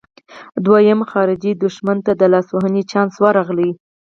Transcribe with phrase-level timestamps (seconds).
[0.65, 3.71] دویم خارجي دښمن ته د لاسوهنې چانس ورغلی.